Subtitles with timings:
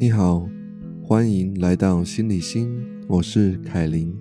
[0.00, 0.48] 你好，
[1.02, 2.70] 欢迎来到心理心，
[3.08, 4.16] 我是凯琳。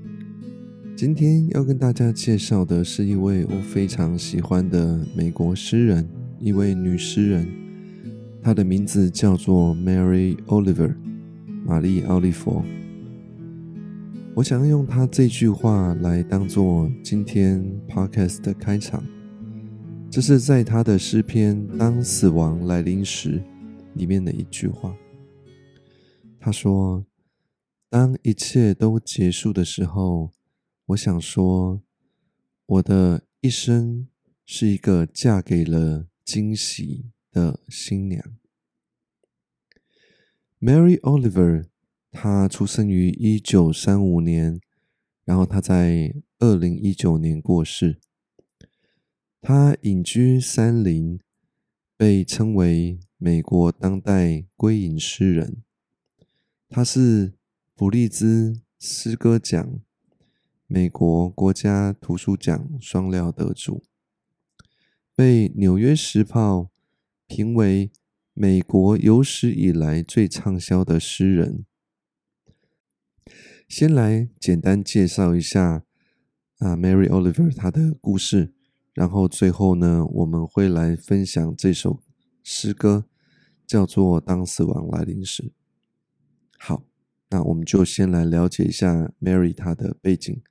[0.95, 7.47] 今天要跟大家介绍的是一位我非常喜欢的美国诗人，一位女诗人，
[8.41, 10.95] 她的名字叫做 Mary Oliver，
[11.63, 12.65] 玛丽奥利佛。
[14.33, 19.03] 我想要用她这句话来当做今天 podcast 的开场。
[20.09, 23.39] 这是在她的诗篇《当死亡来临时》
[23.93, 24.91] 里面的一句话。
[26.39, 27.05] 他说
[27.89, 30.31] ：“当一切都结束的时候，
[30.87, 31.81] 我想说，
[32.65, 34.07] 我的一生
[34.45, 38.37] 是一个嫁给了惊喜的新娘。”
[40.59, 41.65] Mary Oliver，
[42.11, 44.59] 她出生于一九三五年，
[45.25, 47.99] 然后她在二零一九年过世。
[49.41, 51.19] 她隐居山林，
[51.95, 55.63] 被称为美国当代归隐诗人。
[56.69, 57.33] 他是
[57.75, 59.79] 普利兹诗歌奖、
[60.67, 63.83] 美国国家图书奖双料得主，
[65.15, 66.59] 被《纽约时报》
[67.25, 67.89] 评为
[68.33, 71.65] 美国有史以来最畅销的诗人。
[73.69, 75.85] 先来简单介绍一下
[76.59, 78.53] 啊，Mary Oliver 她的故事，
[78.93, 82.03] 然后最后呢，我们会来分享这首
[82.43, 83.05] 诗歌，
[83.65, 85.43] 叫做《当死亡来临时》。
[86.59, 86.83] 好，
[87.29, 90.41] 那我们就先来了解一下 Mary 她的背景。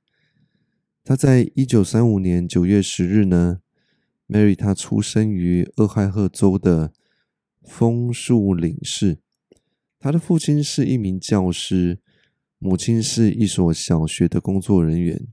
[1.05, 3.61] 她在一九三五年九月十日呢
[4.29, 6.93] ，Mary 她出生于俄亥俄州的
[7.63, 9.19] 枫树岭市。
[9.99, 11.99] 她的父亲是一名教师，
[12.59, 15.27] 母亲是一所小学的工作人员。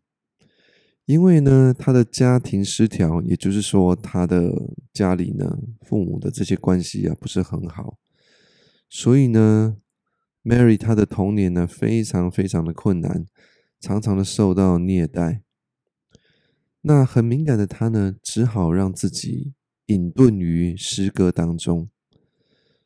[1.05, 7.99] 因为呢，她的家庭失调，也就是说，她的家里呢，父母的这些关系啊不是很好，
[8.89, 9.77] 所以呢。
[10.43, 13.25] Mary 她的童年呢，非常非常的困难，
[13.79, 15.41] 常常的受到虐待。
[16.81, 19.53] 那很敏感的她呢，只好让自己
[19.85, 21.89] 隐遁于诗歌当中，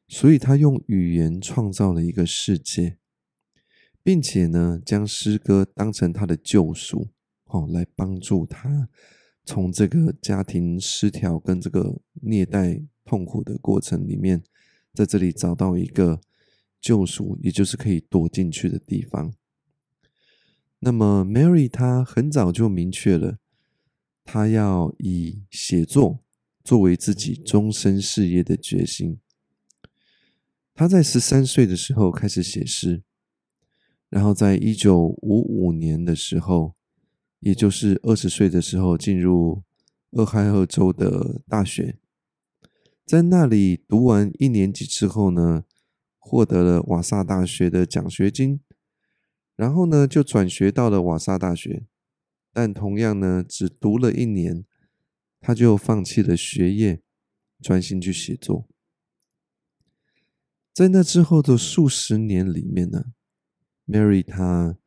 [0.07, 2.97] 所以她用语言创造了一个世界，
[4.03, 7.07] 并且呢，将诗歌当成她的救赎，
[7.45, 8.88] 哦，来帮助她
[9.44, 14.44] 从这个家庭失调跟这个虐待痛苦的过程里面，
[14.94, 16.22] 在这里找到一个。
[16.80, 19.34] 救赎，也就是可以躲进去的地方。
[20.80, 23.40] 那么，Mary 她很早就明确了，
[24.24, 26.20] 她要以写作
[26.64, 29.20] 作为自己终身事业的决心。
[30.76, 33.02] 她在十三岁的时候开始写诗，
[34.10, 36.76] 然后在一九五五年的时候，
[37.40, 39.64] 也就是二十岁的时候，进入
[40.12, 41.98] 俄亥俄州的大学，
[43.04, 45.64] 在那里读完一年级之后呢。
[46.28, 48.60] 获得了瓦萨大学的奖学金，
[49.56, 51.86] 然后呢，就转学到了瓦萨大学，
[52.52, 54.66] 但同样呢，只读了一年，
[55.40, 57.02] 他就放弃了学业，
[57.62, 58.68] 专心去写作。
[60.74, 63.14] 在那之后的数十年里面呢
[63.88, 64.78] ，Mary 她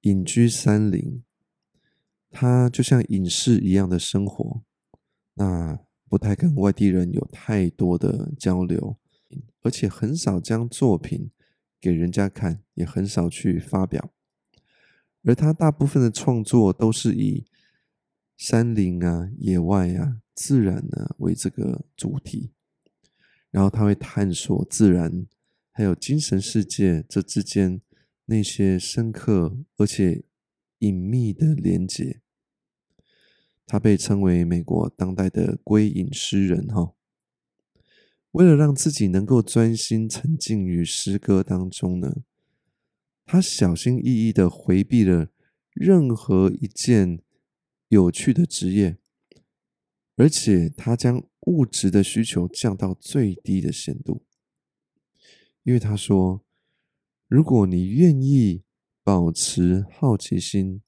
[0.00, 1.22] 隐居山林，
[2.30, 4.64] 她就像隐士一样的生活，
[5.34, 5.78] 那
[6.08, 8.98] 不太跟外地人有太多的交流。
[9.62, 11.30] 而且很少将作品
[11.80, 14.12] 给人家看，也很少去发表。
[15.22, 17.46] 而他大部分的创作都是以
[18.36, 22.52] 山林啊、野外啊、自然呢为这个主题，
[23.50, 25.26] 然后他会探索自然
[25.72, 27.80] 还有精神世界这之间
[28.26, 30.24] 那些深刻而且
[30.78, 32.20] 隐秘的连结。
[33.66, 36.95] 他被称为美国当代的归隐诗人，哈。
[38.36, 42.16] 为了让自己能够专心沉浸于诗歌当中呢，
[43.24, 45.30] 他小心翼翼的回避了
[45.70, 47.22] 任何一件
[47.88, 48.98] 有趣的职业，
[50.16, 54.22] 而且他将物质的需求降到最低的限度，
[55.62, 56.44] 因为他说
[57.28, 58.64] ：“如果你愿意
[59.02, 60.82] 保持好奇心，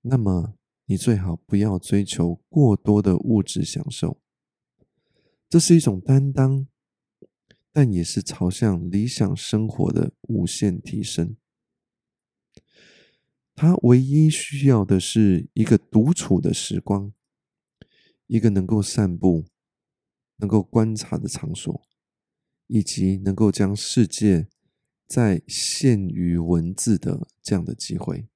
[0.00, 0.54] 那么
[0.86, 4.18] 你最好不要追求过多的物质享受。”
[5.48, 6.66] 这是一种担当，
[7.72, 11.36] 但也是朝向理想生活的无限提升。
[13.54, 17.12] 他唯一需要的是一个独处的时光，
[18.26, 19.46] 一个能够散步、
[20.38, 21.86] 能够观察的场所，
[22.66, 24.48] 以及能够将世界
[25.06, 28.26] 再现于文字的这样的机会。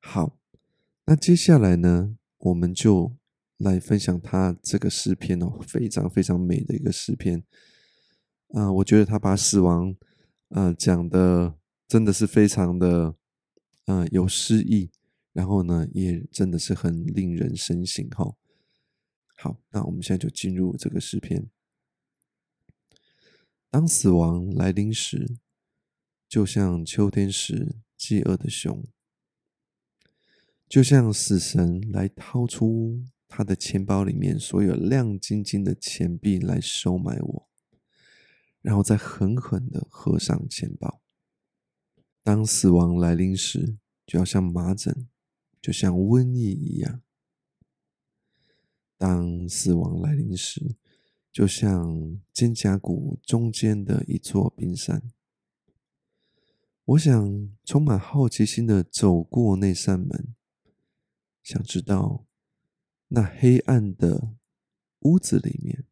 [0.00, 0.36] 好，
[1.04, 3.16] 那接下来呢，我们就。
[3.58, 7.44] 来分享他这个诗篇哦，非常非常美的一个诗篇。
[8.48, 9.94] 啊，我觉得他把死亡，
[10.48, 11.56] 呃，讲的
[11.88, 13.16] 真的是非常的，
[13.86, 14.90] 呃，有诗意，
[15.32, 18.36] 然后呢，也真的是很令人深省哈。
[19.36, 21.48] 好，那我们现在就进入这个诗篇。
[23.70, 25.36] 当死亡来临时，
[26.28, 28.84] 就像秋天时饥饿的熊，
[30.68, 33.02] 就像死神来掏出
[33.36, 37.48] 他的钱包里面所有亮晶晶的钱币来收买我。
[38.62, 41.02] 然后再狠狠的合上钱包。
[42.22, 43.76] 当死亡来临时，
[44.06, 45.08] 就要像麻疹，
[45.60, 47.02] 就像瘟疫一样。
[48.96, 50.76] 当死亡来临时，
[51.32, 55.02] 就像肩胛骨中间的一座冰山。
[56.84, 60.34] 我想充满好奇心的走过那扇门，
[61.42, 62.24] 想知道
[63.14, 64.34] 那黑暗的
[65.00, 65.86] 屋子里面。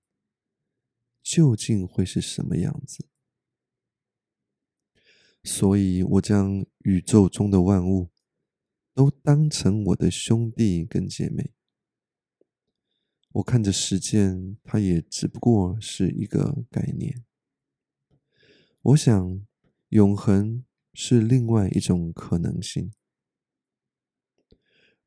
[1.22, 3.08] 究竟会是什么样子？
[5.44, 8.10] 所以我将宇宙中的万物
[8.92, 11.54] 都当成我的兄弟跟姐妹。
[13.34, 17.24] 我看着时间，它也只不过是一个概念。
[18.82, 19.46] 我想，
[19.90, 22.92] 永恒是另外一种可能性，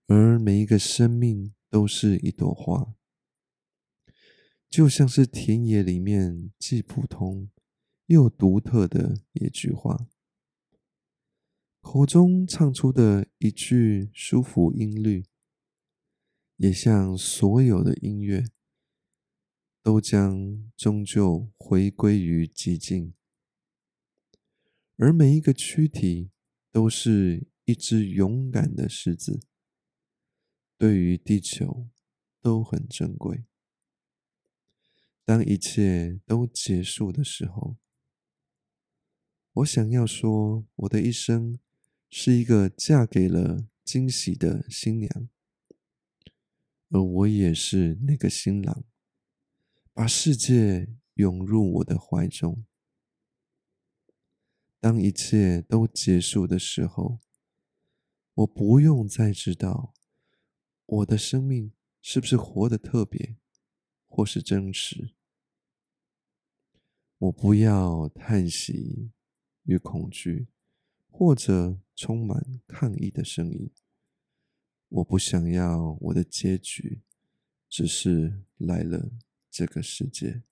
[0.07, 2.95] 而每一个生命都是一朵花。
[4.69, 7.51] 就像是田野里面既普通
[8.05, 10.07] 又独特的野菊花，
[11.81, 15.25] 口中唱出的一句舒服音律，
[16.55, 18.45] 也像所有的音乐，
[19.83, 23.13] 都将终究回归于寂静。
[24.95, 26.31] 而每一个躯体
[26.71, 29.41] 都是一只勇敢的狮子，
[30.85, 31.89] 对于地球
[32.39, 33.45] 都很珍贵。
[35.23, 37.77] 当一切都结束的时候，
[39.53, 41.57] 我想要说，我的一生
[42.07, 45.27] 是一个嫁给了惊喜的新娘，
[46.89, 48.83] 而我也是那个新郎，
[49.91, 52.63] 把世界涌入我的怀中。
[54.79, 57.19] 当一切都结束的时候，
[58.35, 59.95] 我不用再知道
[60.85, 61.71] 我的生命
[62.01, 63.37] 是不是活得特别。
[64.07, 65.13] 或是真实，
[67.17, 69.11] 我不要叹息
[69.63, 70.47] 与恐惧，
[71.09, 73.69] 或者充满抗议的声音。
[74.87, 77.01] 我不想要我的结局，
[77.67, 79.11] 只是来了
[79.51, 80.43] 这个世界。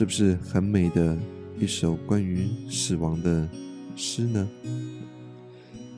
[0.00, 1.14] 是不是很美的
[1.58, 3.46] 一首关于死亡的
[3.94, 4.48] 诗呢？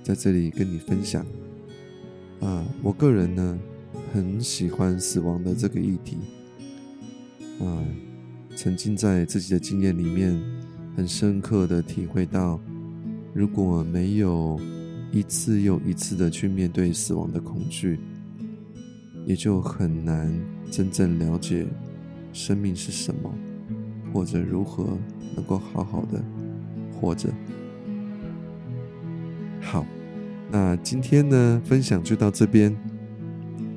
[0.03, 1.25] 在这里跟你分享
[2.41, 3.57] 啊，我个人呢
[4.13, 6.17] 很喜欢死亡的这个议题
[7.61, 7.79] 啊，
[8.57, 10.37] 曾经在自己的经验里面
[10.97, 12.59] 很深刻的体会到，
[13.33, 14.61] 如果没有
[15.13, 18.01] 一次又一次的去面对死亡的恐惧，
[19.27, 20.37] 也就很难
[20.73, 21.69] 真正了解
[22.33, 23.33] 生命是什么。
[24.13, 24.99] 或者如何
[25.35, 26.23] 能够好好的
[26.93, 27.31] 活着？
[29.61, 29.87] 好，
[30.51, 32.77] 那今天呢，分享就到这边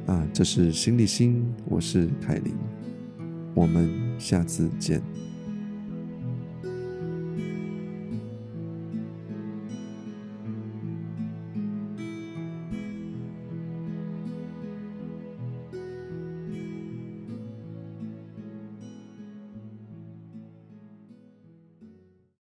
[0.07, 0.27] 啊。
[0.33, 2.53] 这是心立心，我是凯琳，
[3.53, 3.89] 我们
[4.19, 5.01] 下次见。